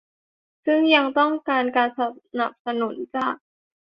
[0.65, 1.99] ซึ่งยังต้องการการส
[2.39, 3.35] นับสนุนจาก